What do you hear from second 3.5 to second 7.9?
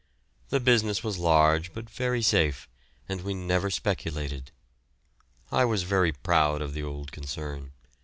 speculated. I was very proud of the old concern.